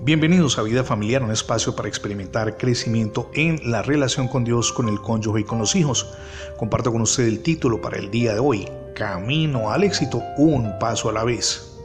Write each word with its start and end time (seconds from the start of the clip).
Bienvenidos 0.00 0.58
a 0.58 0.62
Vida 0.62 0.84
Familiar, 0.84 1.24
un 1.24 1.32
espacio 1.32 1.74
para 1.74 1.88
experimentar 1.88 2.56
crecimiento 2.56 3.28
en 3.34 3.60
la 3.68 3.82
relación 3.82 4.28
con 4.28 4.44
Dios, 4.44 4.72
con 4.72 4.88
el 4.88 5.00
cónyuge 5.00 5.40
y 5.40 5.44
con 5.44 5.58
los 5.58 5.74
hijos. 5.74 6.06
Comparto 6.56 6.92
con 6.92 7.00
usted 7.00 7.24
el 7.24 7.40
título 7.40 7.80
para 7.80 7.98
el 7.98 8.08
día 8.08 8.32
de 8.32 8.38
hoy, 8.38 8.68
Camino 8.94 9.72
al 9.72 9.82
éxito, 9.82 10.22
un 10.36 10.78
paso 10.78 11.08
a 11.08 11.12
la 11.12 11.24
vez. 11.24 11.76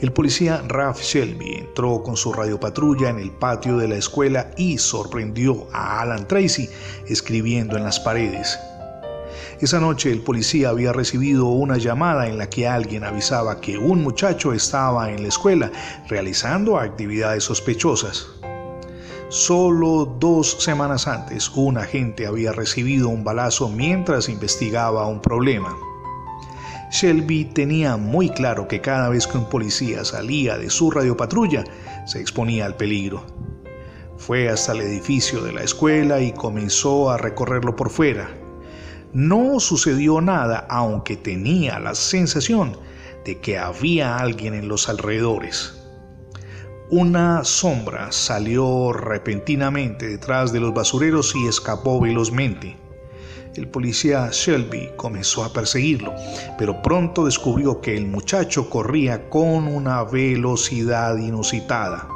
El 0.00 0.12
policía 0.12 0.64
Ralph 0.66 1.00
Shelby 1.02 1.56
entró 1.56 2.02
con 2.02 2.16
su 2.16 2.32
radiopatrulla 2.32 3.10
en 3.10 3.18
el 3.18 3.30
patio 3.30 3.76
de 3.76 3.88
la 3.88 3.96
escuela 3.96 4.50
y 4.56 4.78
sorprendió 4.78 5.68
a 5.74 6.00
Alan 6.00 6.26
Tracy 6.26 6.70
escribiendo 7.06 7.76
en 7.76 7.84
las 7.84 8.00
paredes. 8.00 8.58
Esa 9.58 9.80
noche 9.80 10.12
el 10.12 10.20
policía 10.20 10.68
había 10.68 10.92
recibido 10.92 11.46
una 11.46 11.78
llamada 11.78 12.28
en 12.28 12.36
la 12.36 12.50
que 12.50 12.68
alguien 12.68 13.04
avisaba 13.04 13.58
que 13.58 13.78
un 13.78 14.02
muchacho 14.02 14.52
estaba 14.52 15.10
en 15.10 15.22
la 15.22 15.28
escuela 15.28 15.72
realizando 16.08 16.78
actividades 16.78 17.44
sospechosas. 17.44 18.26
Solo 19.30 20.04
dos 20.20 20.62
semanas 20.62 21.08
antes, 21.08 21.50
un 21.54 21.78
agente 21.78 22.26
había 22.26 22.52
recibido 22.52 23.08
un 23.08 23.24
balazo 23.24 23.70
mientras 23.70 24.28
investigaba 24.28 25.06
un 25.06 25.22
problema. 25.22 25.74
Shelby 26.92 27.46
tenía 27.46 27.96
muy 27.96 28.28
claro 28.28 28.68
que 28.68 28.82
cada 28.82 29.08
vez 29.08 29.26
que 29.26 29.38
un 29.38 29.48
policía 29.48 30.04
salía 30.04 30.58
de 30.58 30.68
su 30.68 30.90
radiopatrulla, 30.90 31.64
se 32.06 32.20
exponía 32.20 32.66
al 32.66 32.76
peligro. 32.76 33.24
Fue 34.18 34.50
hasta 34.50 34.72
el 34.72 34.82
edificio 34.82 35.42
de 35.42 35.52
la 35.52 35.62
escuela 35.62 36.20
y 36.20 36.32
comenzó 36.32 37.10
a 37.10 37.16
recorrerlo 37.16 37.74
por 37.74 37.88
fuera. 37.88 38.45
No 39.16 39.60
sucedió 39.60 40.20
nada, 40.20 40.66
aunque 40.68 41.16
tenía 41.16 41.78
la 41.78 41.94
sensación 41.94 42.76
de 43.24 43.38
que 43.38 43.56
había 43.56 44.18
alguien 44.18 44.52
en 44.52 44.68
los 44.68 44.90
alrededores. 44.90 45.72
Una 46.90 47.42
sombra 47.42 48.12
salió 48.12 48.92
repentinamente 48.92 50.06
detrás 50.06 50.52
de 50.52 50.60
los 50.60 50.74
basureros 50.74 51.34
y 51.34 51.48
escapó 51.48 51.98
velozmente. 51.98 52.76
El 53.54 53.68
policía 53.68 54.28
Shelby 54.30 54.90
comenzó 54.96 55.44
a 55.44 55.52
perseguirlo, 55.54 56.14
pero 56.58 56.82
pronto 56.82 57.24
descubrió 57.24 57.80
que 57.80 57.96
el 57.96 58.06
muchacho 58.06 58.68
corría 58.68 59.30
con 59.30 59.66
una 59.66 60.04
velocidad 60.04 61.16
inusitada. 61.16 62.06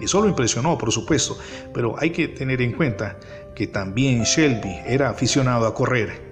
Eso 0.00 0.22
lo 0.22 0.28
impresionó, 0.28 0.78
por 0.78 0.90
supuesto, 0.90 1.36
pero 1.74 1.96
hay 1.98 2.12
que 2.12 2.28
tener 2.28 2.62
en 2.62 2.72
cuenta 2.72 3.18
que 3.54 3.66
también 3.66 4.22
Shelby 4.22 4.74
era 4.86 5.10
aficionado 5.10 5.66
a 5.66 5.74
correr. 5.74 6.25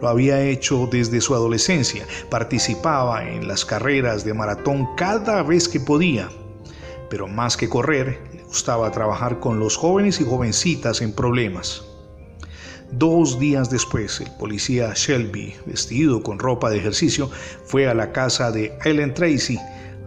Lo 0.00 0.08
había 0.08 0.42
hecho 0.42 0.88
desde 0.90 1.20
su 1.20 1.34
adolescencia. 1.34 2.06
Participaba 2.30 3.28
en 3.28 3.48
las 3.48 3.64
carreras 3.64 4.24
de 4.24 4.34
maratón 4.34 4.88
cada 4.96 5.42
vez 5.42 5.68
que 5.68 5.80
podía. 5.80 6.28
Pero 7.08 7.28
más 7.28 7.56
que 7.56 7.68
correr, 7.68 8.20
le 8.34 8.42
gustaba 8.42 8.90
trabajar 8.90 9.40
con 9.40 9.58
los 9.58 9.76
jóvenes 9.76 10.20
y 10.20 10.24
jovencitas 10.24 11.00
en 11.00 11.12
problemas. 11.12 11.84
Dos 12.92 13.38
días 13.40 13.68
después, 13.68 14.20
el 14.20 14.30
policía 14.38 14.92
Shelby, 14.94 15.54
vestido 15.66 16.22
con 16.22 16.38
ropa 16.38 16.70
de 16.70 16.78
ejercicio, 16.78 17.28
fue 17.64 17.88
a 17.88 17.94
la 17.94 18.12
casa 18.12 18.52
de 18.52 18.78
Ellen 18.84 19.12
Tracy, 19.12 19.58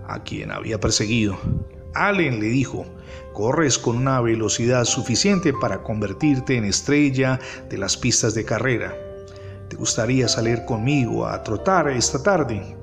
a 0.07 0.23
quien 0.23 0.51
había 0.51 0.79
perseguido. 0.79 1.37
Allen 1.93 2.39
le 2.39 2.47
dijo, 2.47 2.85
corres 3.33 3.77
con 3.77 3.97
una 3.97 4.21
velocidad 4.21 4.85
suficiente 4.85 5.51
para 5.53 5.83
convertirte 5.83 6.55
en 6.55 6.65
estrella 6.65 7.39
de 7.69 7.77
las 7.77 7.97
pistas 7.97 8.33
de 8.33 8.45
carrera. 8.45 9.08
¿Te 9.69 9.75
gustaría 9.75 10.27
salir 10.27 10.65
conmigo 10.65 11.27
a 11.27 11.43
trotar 11.43 11.89
esta 11.89 12.23
tarde? 12.23 12.75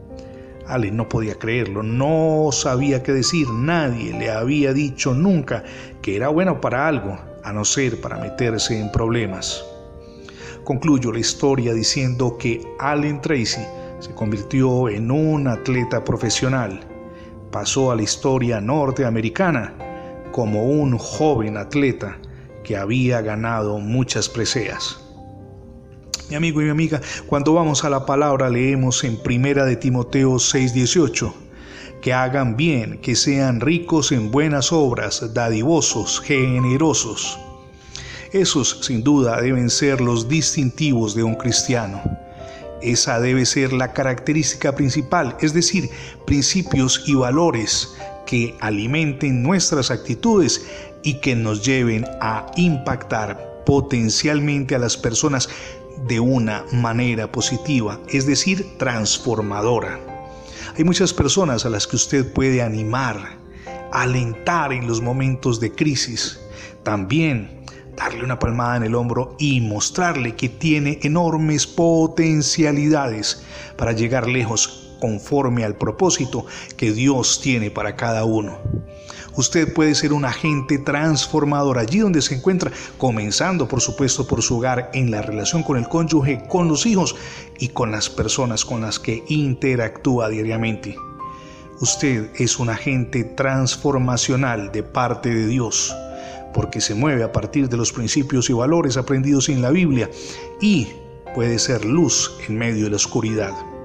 Ale 0.69 0.93
no 0.93 1.09
podía 1.09 1.35
creerlo, 1.35 1.83
no 1.83 2.51
sabía 2.53 3.03
qué 3.03 3.13
decir, 3.13 3.49
nadie 3.51 4.17
le 4.17 4.31
había 4.31 4.73
dicho 4.73 5.13
nunca 5.13 5.65
que 6.01 6.15
era 6.15 6.29
bueno 6.29 6.61
para 6.61 6.87
algo, 6.87 7.19
a 7.43 7.53
no 7.53 7.65
ser 7.65 8.01
para 8.01 8.19
meterse 8.19 8.81
en 8.81 8.93
problemas. 8.93 9.65
Concluyo 10.63 11.11
la 11.11 11.19
historia 11.19 11.75
diciendo 11.75 12.39
que 12.39 12.63
Allen 12.79 13.21
Tracy 13.21 13.63
se 13.99 14.13
convirtió 14.15 14.89
en 14.89 15.11
un 15.11 15.49
atleta 15.49 16.05
profesional. 16.05 16.81
Pasó 17.51 17.91
a 17.91 17.97
la 17.97 18.03
historia 18.03 18.61
norteamericana 18.61 19.75
como 20.31 20.65
un 20.71 20.97
joven 20.99 21.57
atleta 21.57 22.17
que 22.63 22.77
había 22.77 23.23
ganado 23.23 23.81
muchas 23.81 24.29
preseas. 24.29 25.06
Mi 26.29 26.35
amigo 26.35 26.61
y 26.61 26.65
mi 26.65 26.71
amiga, 26.71 27.01
cuando 27.29 27.55
vamos 27.55 27.85
a 27.85 27.91
la 27.91 28.05
palabra 28.05 28.51
leemos 28.51 29.05
en 29.05 29.17
Primera 29.17 29.65
de 29.65 29.77
Timoteo 29.77 30.41
6:18, 30.41 31.33
que 32.03 32.13
hagan 32.13 32.57
bien, 32.57 32.99
que 32.99 33.15
sean 33.15 33.61
ricos 33.61 34.11
en 34.11 34.33
buenas 34.33 34.73
obras, 34.73 35.35
dadivosos, 35.35 36.21
generosos. 36.21 37.39
Esos 38.33 38.81
sin 38.83 39.05
duda 39.05 39.41
deben 39.41 39.71
ser 39.71 40.01
los 40.01 40.29
distintivos 40.29 41.15
de 41.15 41.23
un 41.23 41.37
cristiano. 41.37 42.03
Esa 42.83 43.21
debe 43.21 43.47
ser 43.47 43.73
la 43.73 43.93
característica 43.93 44.75
principal, 44.75 45.37
es 45.41 45.55
decir, 45.55 45.89
principios 46.27 47.05
y 47.07 47.15
valores 47.15 47.95
que 48.27 48.57
alimenten 48.61 49.45
nuestras 49.45 49.93
actitudes 49.93 50.67
y 51.05 51.21
que 51.21 51.37
nos 51.37 51.65
lleven 51.65 52.05
a 52.21 52.47
impactar 52.57 53.63
potencialmente 53.65 54.75
a 54.75 54.79
las 54.79 54.97
personas 54.97 55.49
de 56.07 56.21
una 56.21 56.65
manera 56.73 57.31
positiva, 57.31 58.01
es 58.09 58.27
decir, 58.27 58.77
transformadora. 58.79 59.99
Hay 60.77 60.85
muchas 60.85 61.13
personas 61.13 61.65
a 61.65 61.71
las 61.71 61.87
que 61.87 61.97
usted 61.97 62.33
puede 62.33 62.63
animar, 62.63 63.39
alentar 63.93 64.73
en 64.73 64.87
los 64.87 65.01
momentos 65.01 65.59
de 65.59 65.73
crisis. 65.73 66.39
También 66.83 67.65
darle 67.97 68.23
una 68.23 68.39
palmada 68.39 68.77
en 68.77 68.83
el 68.83 68.95
hombro 68.95 69.37
y 69.39 69.61
mostrarle 69.61 70.37
que 70.37 70.49
tiene 70.49 70.99
enormes 71.03 71.67
potencialidades 71.67 73.43
para 73.77 73.93
llegar 73.93 74.29
lejos 74.29 74.97
conforme 75.01 75.65
al 75.65 75.77
propósito 75.77 76.47
que 76.77 76.93
Dios 76.93 77.41
tiene 77.41 77.71
para 77.71 77.97
cada 77.97 78.25
uno. 78.25 78.59
Usted 79.37 79.73
puede 79.73 79.95
ser 79.95 80.13
un 80.13 80.25
agente 80.25 80.79
transformador 80.79 81.79
allí 81.79 81.99
donde 81.99 82.23
se 82.23 82.37
encuentra, 82.37 82.73
comenzando 82.99 83.69
por 83.69 83.81
supuesto 83.81 84.27
por 84.27 84.43
su 84.43 84.59
hogar, 84.59 84.91
en 84.95 85.11
la 85.11 85.23
relación 85.23 85.63
con 85.63 85.77
el 85.77 85.89
cónyuge, 85.89 86.43
con 86.49 86.69
los 86.69 86.87
hijos 86.87 87.17
y 87.59 87.69
con 87.69 87.91
las 87.91 88.09
personas 88.09 88.65
con 88.65 88.81
las 88.81 88.99
que 88.99 89.25
interactúa 89.29 90.29
diariamente. 90.29 90.97
Usted 91.81 92.31
es 92.37 92.59
un 92.59 92.71
agente 92.71 93.25
transformacional 93.25 94.73
de 94.73 94.83
parte 94.83 95.29
de 95.29 95.47
Dios, 95.47 95.95
porque 96.55 96.81
se 96.81 96.95
mueve 96.95 97.23
a 97.23 97.33
partir 97.33 97.69
de 97.69 97.77
los 97.77 97.93
principios 97.93 98.49
y 98.49 98.55
valores 98.55 98.97
aprendidos 98.97 99.51
en 99.51 99.61
la 99.61 99.71
Biblia 99.71 100.11
y 100.59 100.89
puede 101.35 101.59
ser 101.59 101.85
luz 101.85 102.33
en 102.49 102.57
medio 102.57 102.85
de 102.85 102.91
la 102.91 102.97
oscuridad. 102.97 103.76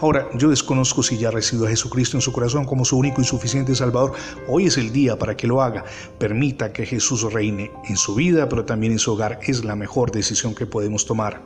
Ahora, 0.00 0.28
yo 0.34 0.50
desconozco 0.50 1.02
si 1.02 1.18
ya 1.18 1.30
recibió 1.30 1.66
a 1.66 1.70
Jesucristo 1.70 2.16
en 2.16 2.20
su 2.20 2.32
corazón 2.32 2.64
como 2.64 2.84
su 2.84 2.96
único 2.98 3.20
y 3.20 3.24
suficiente 3.24 3.74
Salvador. 3.74 4.12
Hoy 4.48 4.66
es 4.66 4.78
el 4.78 4.92
día 4.92 5.18
para 5.18 5.36
que 5.36 5.46
lo 5.46 5.62
haga. 5.62 5.84
Permita 6.18 6.72
que 6.72 6.86
Jesús 6.86 7.32
reine 7.32 7.70
en 7.88 7.96
su 7.96 8.14
vida, 8.14 8.48
pero 8.48 8.64
también 8.64 8.92
en 8.92 8.98
su 8.98 9.12
hogar. 9.12 9.40
Es 9.42 9.64
la 9.64 9.76
mejor 9.76 10.10
decisión 10.10 10.54
que 10.54 10.66
podemos 10.66 11.06
tomar. 11.06 11.42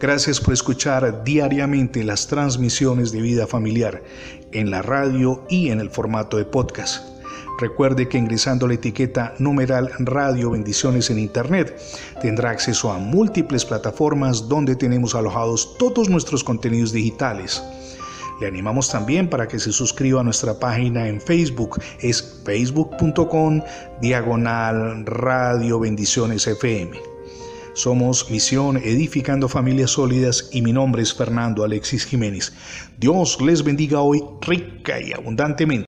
Gracias 0.00 0.40
por 0.40 0.52
escuchar 0.52 1.22
diariamente 1.22 2.02
las 2.02 2.26
transmisiones 2.26 3.12
de 3.12 3.20
vida 3.20 3.46
familiar 3.46 4.02
en 4.50 4.70
la 4.70 4.82
radio 4.82 5.44
y 5.48 5.68
en 5.68 5.80
el 5.80 5.90
formato 5.90 6.36
de 6.36 6.44
podcast. 6.44 7.11
Recuerde 7.58 8.08
que 8.08 8.18
ingresando 8.18 8.66
la 8.66 8.74
etiqueta 8.74 9.34
numeral 9.38 9.90
Radio 9.98 10.50
Bendiciones 10.50 11.10
en 11.10 11.18
Internet 11.18 11.80
tendrá 12.20 12.50
acceso 12.50 12.90
a 12.90 12.98
múltiples 12.98 13.64
plataformas 13.64 14.48
donde 14.48 14.76
tenemos 14.76 15.14
alojados 15.14 15.76
todos 15.78 16.08
nuestros 16.08 16.42
contenidos 16.42 16.92
digitales. 16.92 17.62
Le 18.40 18.48
animamos 18.48 18.90
también 18.90 19.28
para 19.30 19.46
que 19.46 19.60
se 19.60 19.70
suscriba 19.70 20.20
a 20.20 20.24
nuestra 20.24 20.58
página 20.58 21.06
en 21.06 21.20
Facebook, 21.20 21.80
es 22.00 22.40
facebook.com 22.44 23.62
diagonal 24.00 25.06
Radio 25.06 25.78
Bendiciones 25.78 26.46
FM. 26.48 27.12
Somos 27.74 28.30
Misión 28.30 28.76
Edificando 28.76 29.48
Familias 29.48 29.92
Sólidas 29.92 30.50
y 30.52 30.60
mi 30.60 30.72
nombre 30.72 31.02
es 31.02 31.14
Fernando 31.14 31.64
Alexis 31.64 32.04
Jiménez. 32.04 32.52
Dios 32.98 33.40
les 33.40 33.64
bendiga 33.64 34.00
hoy 34.00 34.22
rica 34.42 35.00
y 35.00 35.12
abundantemente. 35.12 35.80